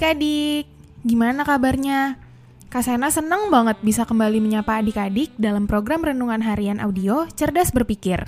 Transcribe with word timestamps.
Adik-adik, 0.00 0.64
gimana 1.04 1.44
kabarnya? 1.44 2.16
Kak 2.72 2.88
Sena 2.88 3.12
senang 3.12 3.52
banget 3.52 3.84
bisa 3.84 4.08
kembali 4.08 4.40
menyapa 4.40 4.80
adik-adik 4.80 5.28
dalam 5.36 5.68
program 5.68 6.00
Renungan 6.00 6.40
Harian 6.40 6.80
Audio 6.80 7.28
Cerdas 7.36 7.68
Berpikir. 7.68 8.24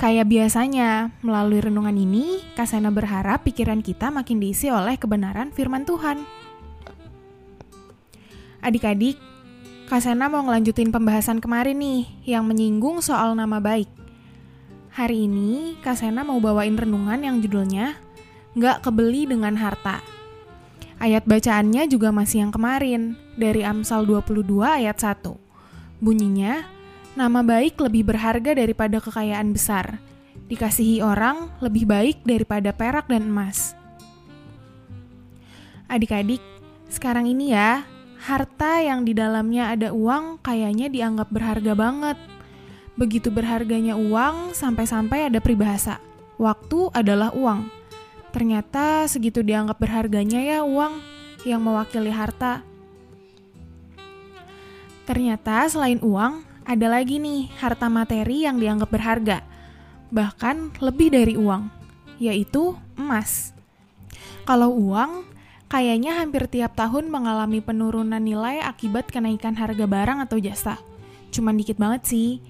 Kayak 0.00 0.24
biasanya, 0.24 1.12
melalui 1.20 1.60
renungan 1.60 1.92
ini, 1.92 2.40
Kak 2.56 2.72
Sena 2.72 2.88
berharap 2.88 3.44
pikiran 3.44 3.84
kita 3.84 4.08
makin 4.08 4.40
diisi 4.40 4.72
oleh 4.72 4.96
kebenaran 4.96 5.52
firman 5.52 5.84
Tuhan. 5.84 6.24
Adik-adik, 8.64 9.20
Kak 9.92 10.00
Sena 10.00 10.32
mau 10.32 10.48
ngelanjutin 10.48 10.96
pembahasan 10.96 11.44
kemarin 11.44 11.76
nih, 11.76 12.08
yang 12.24 12.48
menyinggung 12.48 13.04
soal 13.04 13.36
nama 13.36 13.60
baik. 13.60 13.92
Hari 14.96 15.28
ini, 15.28 15.76
Kak 15.84 16.00
Sena 16.00 16.24
mau 16.24 16.40
bawain 16.40 16.72
renungan 16.72 17.20
yang 17.20 17.44
judulnya 17.44 18.00
Nggak 18.56 18.80
Kebeli 18.80 19.28
Dengan 19.28 19.60
Harta. 19.60 20.16
Ayat 20.96 21.28
bacaannya 21.28 21.92
juga 21.92 22.08
masih 22.08 22.48
yang 22.48 22.52
kemarin, 22.56 23.20
dari 23.36 23.60
Amsal 23.60 24.08
22 24.08 24.64
ayat 24.64 24.96
1. 24.96 25.36
Bunyinya, 26.00 26.64
nama 27.12 27.44
baik 27.44 27.76
lebih 27.84 28.08
berharga 28.08 28.56
daripada 28.56 28.96
kekayaan 28.96 29.52
besar. 29.52 30.00
Dikasihi 30.48 31.04
orang 31.04 31.52
lebih 31.60 31.84
baik 31.84 32.24
daripada 32.24 32.72
perak 32.72 33.12
dan 33.12 33.28
emas. 33.28 33.76
Adik-adik, 35.84 36.40
sekarang 36.88 37.28
ini 37.28 37.52
ya, 37.52 37.84
harta 38.16 38.80
yang 38.80 39.04
di 39.04 39.12
dalamnya 39.12 39.76
ada 39.76 39.92
uang 39.92 40.40
kayaknya 40.40 40.88
dianggap 40.88 41.28
berharga 41.28 41.76
banget. 41.76 42.16
Begitu 42.96 43.28
berharganya 43.28 44.00
uang, 44.00 44.56
sampai-sampai 44.56 45.28
ada 45.28 45.44
peribahasa, 45.44 46.00
waktu 46.40 46.88
adalah 46.96 47.36
uang. 47.36 47.75
Ternyata 48.36 49.08
segitu 49.08 49.40
dianggap 49.40 49.80
berharganya 49.80 50.36
ya 50.44 50.60
uang 50.60 51.00
yang 51.48 51.56
mewakili 51.64 52.12
harta. 52.12 52.60
Ternyata 55.08 55.64
selain 55.72 55.96
uang, 56.04 56.44
ada 56.68 56.86
lagi 56.92 57.16
nih 57.16 57.48
harta 57.56 57.88
materi 57.88 58.44
yang 58.44 58.60
dianggap 58.60 58.92
berharga. 58.92 59.40
Bahkan 60.12 60.84
lebih 60.84 61.16
dari 61.16 61.32
uang, 61.40 61.72
yaitu 62.20 62.76
emas. 63.00 63.56
Kalau 64.44 64.68
uang, 64.68 65.24
kayaknya 65.72 66.20
hampir 66.20 66.44
tiap 66.44 66.76
tahun 66.76 67.08
mengalami 67.08 67.64
penurunan 67.64 68.20
nilai 68.20 68.60
akibat 68.60 69.08
kenaikan 69.08 69.56
harga 69.56 69.88
barang 69.88 70.28
atau 70.28 70.36
jasa. 70.36 70.76
Cuman 71.32 71.56
dikit 71.56 71.80
banget 71.80 72.04
sih. 72.04 72.44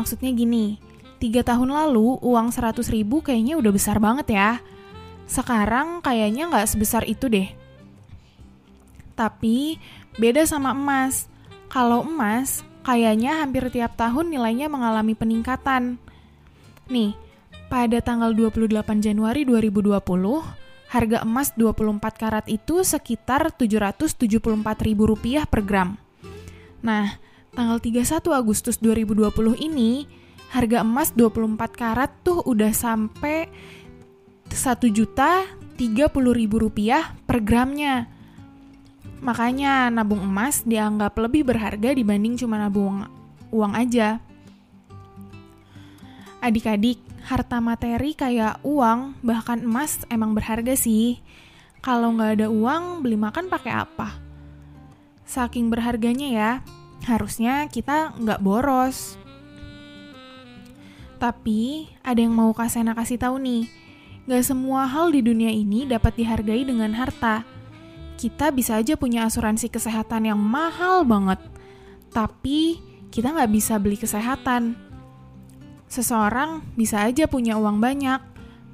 Maksudnya 0.00 0.32
gini, 0.32 0.80
tiga 1.20 1.44
tahun 1.44 1.76
lalu 1.76 2.24
uang 2.24 2.56
100 2.56 2.88
ribu 2.88 3.20
kayaknya 3.20 3.60
udah 3.60 3.72
besar 3.76 4.00
banget 4.00 4.32
ya 4.32 4.64
sekarang 5.26 6.00
kayaknya 6.00 6.48
nggak 6.50 6.66
sebesar 6.70 7.02
itu 7.06 7.26
deh. 7.26 7.50
Tapi 9.18 9.78
beda 10.16 10.46
sama 10.46 10.72
emas. 10.72 11.26
Kalau 11.66 12.06
emas, 12.06 12.62
kayaknya 12.86 13.42
hampir 13.42 13.66
tiap 13.74 13.98
tahun 13.98 14.30
nilainya 14.30 14.70
mengalami 14.70 15.18
peningkatan. 15.18 15.98
Nih, 16.86 17.18
pada 17.66 17.98
tanggal 17.98 18.30
28 18.30 19.02
Januari 19.02 19.42
2020, 19.42 19.98
harga 20.86 21.18
emas 21.26 21.50
24 21.58 21.98
karat 22.14 22.46
itu 22.46 22.86
sekitar 22.86 23.50
Rp774.000 23.58 25.50
per 25.50 25.60
gram. 25.66 25.98
Nah, 26.86 27.18
tanggal 27.50 27.82
31 27.82 28.30
Agustus 28.30 28.78
2020 28.78 29.58
ini, 29.58 30.06
harga 30.54 30.86
emas 30.86 31.10
24 31.10 31.74
karat 31.74 32.14
tuh 32.22 32.46
udah 32.46 32.70
sampai 32.70 33.50
satu 34.56 34.88
juta 34.88 35.44
tiga 35.76 36.08
puluh 36.08 36.32
ribu 36.32 36.56
rupiah 36.56 37.12
per 37.28 37.44
gramnya. 37.44 38.08
Makanya 39.20 39.92
nabung 39.92 40.24
emas 40.24 40.64
dianggap 40.64 41.16
lebih 41.20 41.44
berharga 41.44 41.92
dibanding 41.92 42.40
cuma 42.40 42.56
nabung 42.56 43.04
uang 43.52 43.72
aja. 43.76 44.18
Adik-adik, 46.40 47.00
harta 47.24 47.58
materi 47.60 48.12
kayak 48.12 48.60
uang, 48.60 49.18
bahkan 49.24 49.60
emas 49.64 50.04
emang 50.12 50.36
berharga 50.36 50.76
sih. 50.76 51.18
Kalau 51.80 52.12
nggak 52.12 52.40
ada 52.40 52.48
uang, 52.52 53.00
beli 53.00 53.16
makan 53.16 53.48
pakai 53.48 53.72
apa? 53.72 54.20
Saking 55.26 55.72
berharganya 55.72 56.28
ya, 56.28 56.50
harusnya 57.08 57.66
kita 57.66 58.14
nggak 58.14 58.42
boros. 58.42 59.18
Tapi 61.16 61.88
ada 62.04 62.20
yang 62.20 62.36
mau 62.36 62.52
Kak 62.52 62.68
kasih 62.70 63.16
tahu 63.16 63.40
nih, 63.40 63.64
Gak 64.26 64.42
semua 64.42 64.90
hal 64.90 65.14
di 65.14 65.22
dunia 65.22 65.54
ini 65.54 65.86
dapat 65.86 66.18
dihargai 66.18 66.66
dengan 66.66 66.90
harta. 66.98 67.46
Kita 68.18 68.50
bisa 68.50 68.74
aja 68.74 68.98
punya 68.98 69.22
asuransi 69.22 69.70
kesehatan 69.70 70.26
yang 70.26 70.40
mahal 70.42 71.06
banget, 71.06 71.38
tapi 72.10 72.82
kita 73.14 73.30
nggak 73.30 73.52
bisa 73.54 73.78
beli 73.78 73.94
kesehatan. 73.94 74.74
Seseorang 75.86 76.66
bisa 76.74 77.06
aja 77.06 77.30
punya 77.30 77.54
uang 77.54 77.78
banyak, 77.78 78.18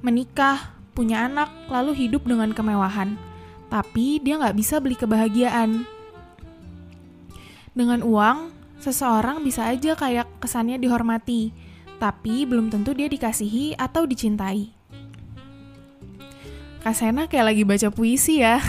menikah, 0.01 0.73
punya 0.97 1.29
anak, 1.29 1.53
lalu 1.69 1.93
hidup 2.01 2.25
dengan 2.25 2.49
kemewahan, 2.49 3.13
tapi 3.69 4.17
dia 4.25 4.41
nggak 4.41 4.57
bisa 4.57 4.81
beli 4.81 4.97
kebahagiaan. 4.97 5.85
Dengan 7.77 8.01
uang, 8.01 8.49
seseorang 8.81 9.45
bisa 9.45 9.69
aja 9.69 9.93
kayak 9.93 10.25
kesannya 10.41 10.81
dihormati, 10.81 11.53
tapi 12.01 12.49
belum 12.49 12.73
tentu 12.73 12.97
dia 12.97 13.05
dikasihi 13.05 13.77
atau 13.77 14.09
dicintai. 14.09 14.82
Kak 16.83 16.99
Sena 16.99 17.31
kayak 17.31 17.47
lagi 17.47 17.63
baca 17.63 17.87
puisi 17.95 18.43
ya. 18.43 18.59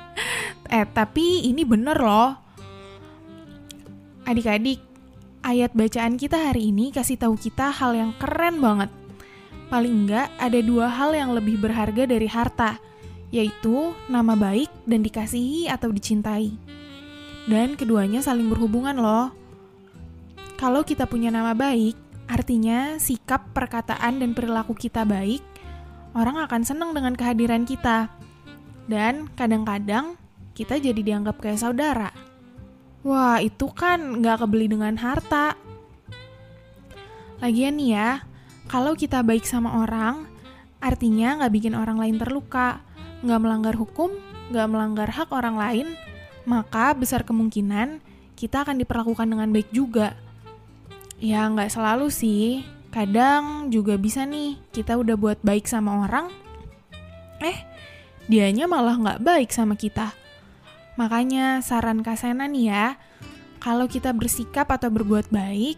eh, 0.76 0.84
tapi 0.92 1.48
ini 1.48 1.64
bener 1.64 1.96
loh. 1.96 2.36
Adik-adik, 4.28 4.84
ayat 5.40 5.72
bacaan 5.72 6.20
kita 6.20 6.52
hari 6.52 6.68
ini 6.68 6.92
kasih 6.92 7.16
tahu 7.16 7.40
kita 7.40 7.72
hal 7.72 7.96
yang 7.96 8.12
keren 8.20 8.60
banget. 8.60 8.92
Paling 9.72 10.04
enggak 10.04 10.28
ada 10.36 10.60
dua 10.60 10.92
hal 10.92 11.16
yang 11.16 11.32
lebih 11.32 11.56
berharga 11.56 12.04
dari 12.04 12.28
harta, 12.28 12.76
yaitu 13.32 13.96
nama 14.12 14.36
baik 14.36 14.68
dan 14.84 15.00
dikasihi 15.00 15.72
atau 15.72 15.88
dicintai. 15.88 16.52
Dan 17.48 17.72
keduanya 17.72 18.20
saling 18.20 18.52
berhubungan 18.52 19.00
loh. 19.00 19.32
Kalau 20.60 20.84
kita 20.84 21.08
punya 21.08 21.32
nama 21.32 21.56
baik, 21.56 21.96
artinya 22.28 23.00
sikap, 23.00 23.56
perkataan, 23.56 24.20
dan 24.20 24.36
perilaku 24.36 24.76
kita 24.76 25.08
baik, 25.08 25.55
orang 26.16 26.40
akan 26.48 26.64
senang 26.64 26.96
dengan 26.96 27.12
kehadiran 27.12 27.68
kita. 27.68 28.08
Dan 28.88 29.28
kadang-kadang 29.36 30.16
kita 30.56 30.80
jadi 30.80 30.96
dianggap 30.96 31.36
kayak 31.36 31.60
saudara. 31.60 32.10
Wah, 33.04 33.38
itu 33.44 33.68
kan 33.70 34.24
nggak 34.24 34.42
kebeli 34.42 34.66
dengan 34.72 34.96
harta. 34.96 35.54
Lagian 37.44 37.76
nih 37.76 37.90
ya, 37.92 38.10
kalau 38.66 38.96
kita 38.96 39.20
baik 39.20 39.44
sama 39.44 39.84
orang, 39.84 40.24
artinya 40.80 41.38
nggak 41.38 41.52
bikin 41.52 41.74
orang 41.76 42.00
lain 42.00 42.16
terluka, 42.16 42.80
nggak 43.20 43.40
melanggar 43.44 43.74
hukum, 43.76 44.10
nggak 44.50 44.66
melanggar 44.72 45.08
hak 45.12 45.28
orang 45.30 45.60
lain, 45.60 45.86
maka 46.48 46.96
besar 46.96 47.22
kemungkinan 47.22 48.00
kita 48.34 48.64
akan 48.64 48.80
diperlakukan 48.80 49.28
dengan 49.28 49.52
baik 49.52 49.68
juga. 49.70 50.16
Ya, 51.20 51.44
nggak 51.46 51.76
selalu 51.76 52.08
sih, 52.08 52.64
Kadang 52.96 53.68
juga 53.68 54.00
bisa 54.00 54.24
nih, 54.24 54.56
kita 54.72 54.96
udah 54.96 55.20
buat 55.20 55.36
baik 55.44 55.68
sama 55.68 56.08
orang, 56.08 56.32
eh, 57.44 57.60
dianya 58.24 58.64
malah 58.64 58.96
nggak 58.96 59.20
baik 59.20 59.52
sama 59.52 59.76
kita. 59.76 60.16
Makanya 60.96 61.60
saran 61.60 62.00
Kasena 62.00 62.48
nih 62.48 62.72
ya, 62.72 62.96
kalau 63.60 63.84
kita 63.84 64.16
bersikap 64.16 64.72
atau 64.72 64.88
berbuat 64.88 65.28
baik, 65.28 65.76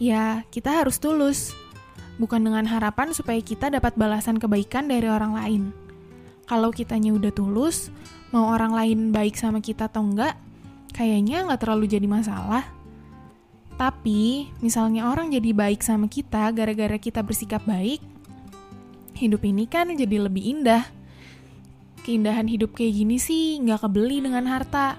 ya 0.00 0.48
kita 0.48 0.72
harus 0.72 0.96
tulus. 0.96 1.52
Bukan 2.16 2.40
dengan 2.40 2.64
harapan 2.64 3.12
supaya 3.12 3.44
kita 3.44 3.68
dapat 3.68 3.92
balasan 4.00 4.40
kebaikan 4.40 4.88
dari 4.88 5.04
orang 5.04 5.36
lain. 5.36 5.62
Kalau 6.48 6.72
kitanya 6.72 7.12
udah 7.12 7.28
tulus, 7.28 7.92
mau 8.32 8.48
orang 8.56 8.72
lain 8.72 8.98
baik 9.12 9.36
sama 9.36 9.60
kita 9.60 9.92
atau 9.92 10.00
enggak, 10.00 10.32
kayaknya 10.96 11.44
nggak 11.44 11.60
terlalu 11.60 11.92
jadi 11.92 12.08
masalah. 12.08 12.77
Tapi, 13.78 14.50
misalnya 14.58 15.06
orang 15.06 15.30
jadi 15.30 15.54
baik 15.54 15.86
sama 15.86 16.10
kita 16.10 16.50
gara-gara 16.50 16.98
kita 16.98 17.22
bersikap 17.22 17.62
baik, 17.62 18.02
hidup 19.14 19.38
ini 19.46 19.70
kan 19.70 19.94
jadi 19.94 20.26
lebih 20.26 20.42
indah. 20.58 20.82
Keindahan 22.02 22.50
hidup 22.50 22.74
kayak 22.74 22.98
gini 22.98 23.22
sih 23.22 23.62
nggak 23.62 23.86
kebeli 23.86 24.18
dengan 24.18 24.50
harta. 24.50 24.98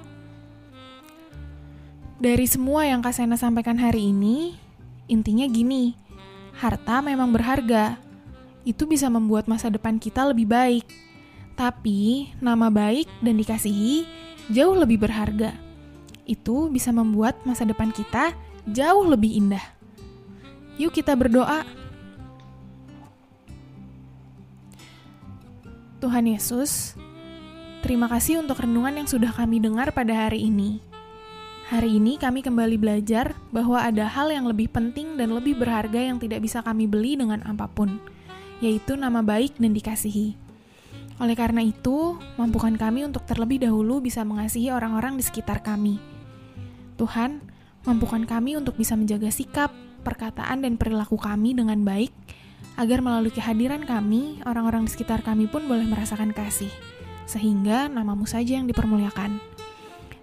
Dari 2.24 2.48
semua 2.48 2.88
yang 2.88 3.04
Kak 3.04 3.20
Sena 3.20 3.36
sampaikan 3.36 3.76
hari 3.76 4.16
ini, 4.16 4.56
intinya 5.12 5.44
gini, 5.52 6.00
harta 6.56 7.04
memang 7.04 7.36
berharga. 7.36 8.00
Itu 8.64 8.88
bisa 8.88 9.12
membuat 9.12 9.52
masa 9.52 9.68
depan 9.68 10.00
kita 10.00 10.24
lebih 10.24 10.48
baik. 10.48 10.88
Tapi, 11.60 12.32
nama 12.40 12.72
baik 12.72 13.12
dan 13.20 13.36
dikasihi 13.36 14.08
jauh 14.56 14.76
lebih 14.80 15.04
berharga. 15.04 15.52
Itu 16.24 16.72
bisa 16.72 16.96
membuat 16.96 17.44
masa 17.44 17.68
depan 17.68 17.92
kita 17.92 18.32
jauh 18.72 19.06
lebih 19.06 19.38
indah. 19.40 19.64
Yuk 20.80 20.96
kita 20.96 21.14
berdoa. 21.18 21.68
Tuhan 26.00 26.32
Yesus, 26.32 26.96
Terima 27.80 28.12
kasih 28.12 28.44
untuk 28.44 28.60
renungan 28.60 28.92
yang 28.92 29.08
sudah 29.08 29.32
kami 29.32 29.64
dengar 29.64 29.96
pada 29.96 30.28
hari 30.28 30.52
ini. 30.52 30.84
Hari 31.72 31.96
ini 31.96 32.20
kami 32.20 32.44
kembali 32.44 32.76
belajar 32.76 33.40
bahwa 33.56 33.80
ada 33.80 34.04
hal 34.04 34.28
yang 34.36 34.44
lebih 34.52 34.68
penting 34.68 35.16
dan 35.16 35.32
lebih 35.32 35.56
berharga 35.56 35.96
yang 35.96 36.20
tidak 36.20 36.44
bisa 36.44 36.60
kami 36.60 36.92
beli 36.92 37.16
dengan 37.16 37.40
apa 37.48 37.72
pun, 37.72 37.96
yaitu 38.60 39.00
nama 39.00 39.24
baik 39.24 39.56
dan 39.64 39.72
dikasihi. 39.72 40.36
Oleh 41.24 41.36
karena 41.40 41.64
itu, 41.64 42.20
mampukan 42.36 42.76
kami 42.76 43.08
untuk 43.08 43.24
terlebih 43.24 43.64
dahulu 43.64 44.04
bisa 44.04 44.28
mengasihi 44.28 44.76
orang-orang 44.76 45.16
di 45.16 45.24
sekitar 45.24 45.64
kami. 45.64 46.04
Tuhan, 47.00 47.40
mampukan 47.84 48.24
kami 48.28 48.60
untuk 48.60 48.76
bisa 48.76 48.96
menjaga 48.96 49.32
sikap, 49.32 49.72
perkataan, 50.04 50.64
dan 50.64 50.76
perilaku 50.76 51.16
kami 51.20 51.56
dengan 51.56 51.84
baik, 51.84 52.12
agar 52.80 53.04
melalui 53.04 53.32
kehadiran 53.32 53.84
kami, 53.84 54.40
orang-orang 54.48 54.88
di 54.88 54.92
sekitar 54.96 55.24
kami 55.24 55.48
pun 55.52 55.68
boleh 55.68 55.84
merasakan 55.88 56.32
kasih, 56.32 56.72
sehingga 57.28 57.92
namamu 57.92 58.24
saja 58.24 58.56
yang 58.60 58.68
dipermuliakan. 58.68 59.40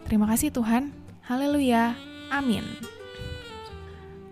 Terima 0.08 0.26
kasih 0.30 0.54
Tuhan. 0.54 0.94
Haleluya. 1.26 1.98
Amin. 2.30 2.62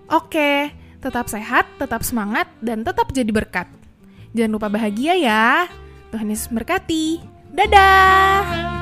Oke, 0.09 0.71
tetap 1.01 1.27
sehat, 1.27 1.67
tetap 1.81 2.05
semangat, 2.07 2.47
dan 2.63 2.87
tetap 2.87 3.11
jadi 3.11 3.31
berkat. 3.33 3.67
Jangan 4.35 4.53
lupa 4.55 4.69
bahagia 4.71 5.15
ya. 5.19 5.67
Tuhan 6.11 6.31
Yesus 6.31 6.51
berkati. 6.51 7.23
Dadah. 7.55 8.74